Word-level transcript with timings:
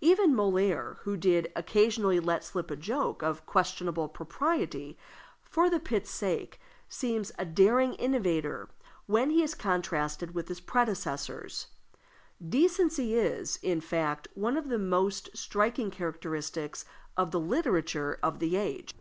Even 0.00 0.34
Molière, 0.34 0.96
who 1.02 1.16
did 1.16 1.52
occasionally 1.54 2.18
let 2.18 2.42
slip 2.42 2.72
a 2.72 2.76
joke 2.76 3.22
of 3.22 3.46
questionable 3.46 4.08
propriety, 4.08 4.98
for 5.44 5.70
the 5.70 5.78
pit's 5.78 6.10
sake, 6.10 6.58
seems 6.88 7.30
a 7.38 7.44
daring 7.44 7.94
innovator 7.94 8.68
when 9.06 9.30
he 9.30 9.44
is 9.44 9.54
contrasted 9.54 10.34
with 10.34 10.48
his 10.48 10.58
predecessors. 10.60 11.68
Decency 12.44 13.14
is, 13.14 13.60
in 13.62 13.80
fact, 13.80 14.26
one 14.34 14.56
of 14.56 14.70
the 14.70 14.78
most 14.80 15.30
striking 15.36 15.92
characteristics 15.92 16.84
of 17.16 17.30
the 17.30 17.38
literature 17.38 18.18
of 18.24 18.40
the 18.40 18.56
age. 18.56 18.92